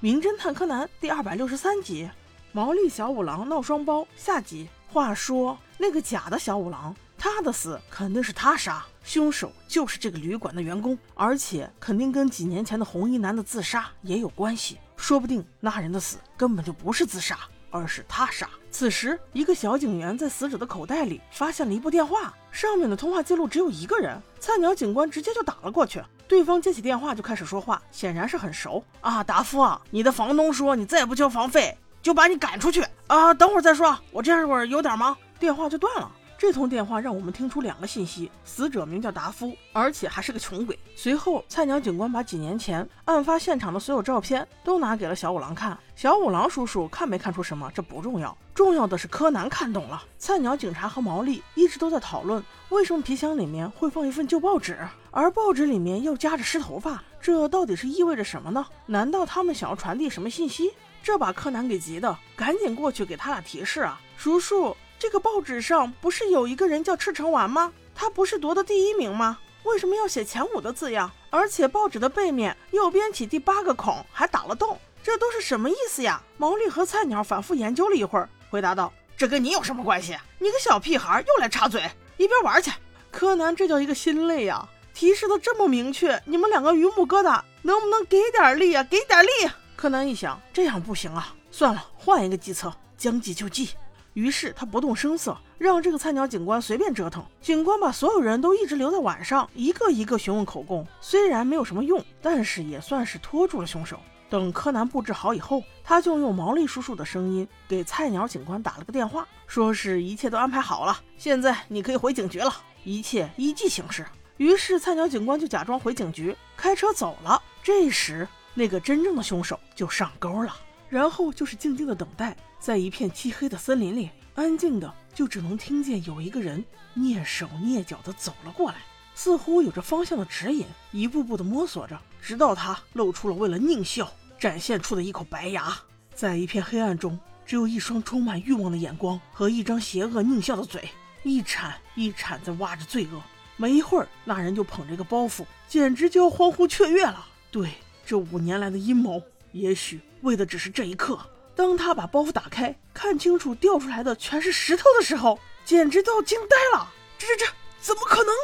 [0.00, 2.06] 名侦探柯南》第二百六十三集：
[2.52, 4.68] 毛利小五郎闹双胞下集。
[4.88, 14.76] 话说那个假的小五郎，他的死肯定是他杀，凶手就是这个旅馆的员工，而且肯定跟几年前的红衣男的自杀也有关系。
[14.98, 17.38] 说不定那人的死根本就不是自杀，
[17.70, 18.46] 而是他杀。
[18.70, 24.20] 此时，一个小警员在死者的口袋里发现了一部电话，上面的通话记录只有一个人。
[24.38, 29.22] 菜鸟警官直接就打了过去，对方接起电话就开始说话，显然是很熟啊。
[29.22, 31.76] 达夫啊，你的房东说你再不交房费。
[32.02, 33.34] 就把你赶出去啊！
[33.34, 36.08] 等会儿再说，我这会儿有点忙，电话就断了。
[36.38, 40.78] 这通电话让我们听出两个信息：死者名叫达夫，而且还是个穷鬼。
[40.94, 45.78] 随后，菜鸟警官把几年前案发现场的所有照片都拿给了小五郎看。
[45.94, 50.02] 小五郎叔叔看没看出什么，这不重要，重要的是柯南看懂了。
[50.18, 54.78] 菜鸟警察和毛利一直都在讨论，为什么皮箱里面会放一份旧报纸，
[55.10, 58.66] 而报纸里面又夹着湿头发，这到底是意味着什么呢？
[58.84, 60.70] 难道他们想要传递什么信息？
[61.02, 63.98] 这把柯南给急的，赶紧过去给他俩提示啊！
[64.16, 67.72] 叔叔，这个报纸上不是有一个人叫赤城丸吗？
[67.94, 69.38] 他不是夺得第一名吗？
[69.64, 71.10] 为什么要写前五的字样？
[71.30, 76.22] 而且报纸的背面右边起第八个孔还打了洞，这都是什么意思呀？
[76.36, 80.16] 毛利和菜鸟反复研究了一会儿，回答道：“这跟你有什么关系？
[80.38, 81.82] 你个小屁孩又来插嘴，
[82.16, 82.70] 一边玩去！”
[83.10, 84.68] 柯南这叫一个心累呀！
[84.94, 88.82] 提示的这么明确，你们两个榆木疙瘩能不能给点力啊？
[88.84, 89.28] 给点力！
[89.74, 93.70] 柯南一想，这样不行啊，算了，换一个计策，将计就计。
[94.16, 97.22] 于是他不动声色，让这个菜鸟警官随便折腾。
[97.42, 100.86] 警官把所有人都一直留在晚上，一个一个询问口供。
[101.02, 104.00] 虽然没有什么用，但是也算是拖住了凶手。
[104.30, 112.50] 等柯南布置好以后，他就用毛利叔叔的声音给菜鸟警官打了个电话，说是一切都安排好了，现在你可以回警局了，
[112.84, 114.02] 一切依计行事。
[114.38, 117.42] 于是菜鸟警官就假装回警局，开车走了。
[117.62, 118.26] 这时。
[118.58, 120.56] 那个真正的凶手就上钩了，
[120.88, 126.64] 然后就是静静的等待，在一片漆黑的森林里，安静的就只能听见有一个人
[126.96, 128.76] 蹑手蹑脚的走了过来，
[129.14, 135.76] 似乎有着方向的指引，一步步的摸索着，直到他露出了为了狞笑展现出的一口白牙，
[136.14, 140.88] 在一片黑暗中，只有一双充满欲望的眼光和一张邪恶狞笑的嘴，
[141.24, 143.20] 一铲一铲在挖着罪恶。
[143.56, 147.26] 没一会儿，那人就捧着一个包袱，简直就要欢呼雀跃了。
[147.50, 147.70] 对。
[148.08, 151.18] 这五年来的阴谋，也许为的只是这一刻。
[151.54, 156.92] 当他把包袱打开，看清楚掉出来的全是石头的时候，简直都要惊呆了。
[157.16, 158.34] 这这这，怎么可能？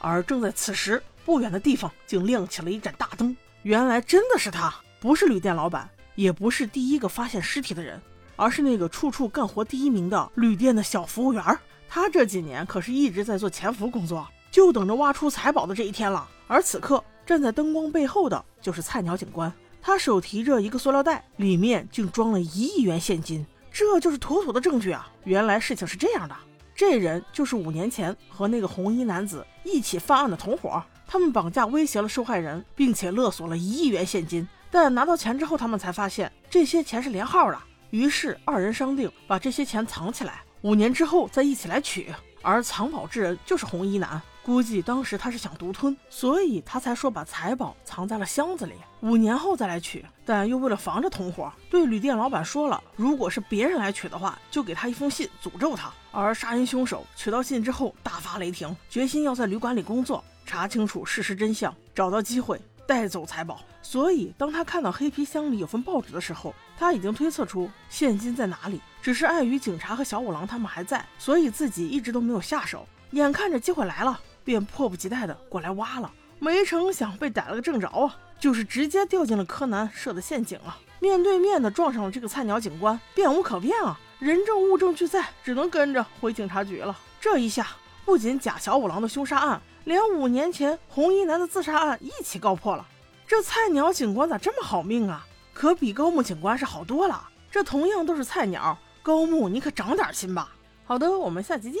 [0.00, 3.36] 而正在此时，不远的地方竟亮起了一盏大灯。
[3.62, 8.02] 原来真的是他，不是旅店老板，也不是第一个发现尸体的人，
[8.34, 11.44] 而是那个处处干活第一名的旅店的小服务员。
[11.88, 16.28] 他这几年可是一直在做潜伏工作，就等着挖出财宝的这一天了。
[16.48, 17.04] 而此刻。
[17.28, 19.52] 站在灯光背后的就是菜鸟警官，
[19.88, 25.10] 他手提着一个塑料袋，里面竟装了一亿元现金，这就是妥妥的证据啊！
[25.24, 26.36] 原来事情是这样的，
[26.74, 34.46] 这人就是五年前和那个红衣男子一起犯案的同伙，他们绑架威胁了受害人，并且勒索了一亿元现金。
[34.70, 42.12] 但拿到钱之后，他们才发现这些钱是连号的，于是二人商定把这些钱藏起来，五年之后再一起来取。
[42.42, 44.20] 而藏宝之人就是红衣男。
[44.48, 50.02] 估计当时他是想独吞，所以他才说把财宝藏在了箱子里，五年后再来取。
[50.24, 55.92] 但又为了防着同伙，对旅店老板说了，如果是别人来取的话，就给他一封信诅咒他。
[56.10, 63.60] 而杀人凶手取到信之后大发雷霆，决心要在旅馆里工作，查清楚事实真相，找到机会带走财宝。
[63.82, 72.88] 所以当他看到黑皮箱里有份报纸的时候，他已经推测出现金在哪里，只是碍于警察和小五郎他们还在，所以自己一直都没有下手。
[73.10, 74.18] 眼看着机会来了。
[74.44, 78.16] 便迫不及待地过来挖了，没成想被逮了个正着啊！
[78.40, 80.78] 就是直接掉进了柯南设的陷阱啊！
[81.00, 83.98] 面对面的撞上了这个菜鸟警官，变无可变啊！
[84.18, 86.96] 人证物证俱在，只能跟着回警察局了。
[87.20, 87.66] 这一下，
[88.04, 92.86] 不仅假小五郎的凶杀案，连五年前红衣男的自杀案一起告破了。
[93.26, 95.26] 这菜鸟警官咋这么好命啊？
[95.52, 97.28] 可比高木警官是好多了。
[97.50, 100.52] 这同样都是菜鸟，高木你可长点心吧！
[100.84, 101.80] 好的，我们下期见。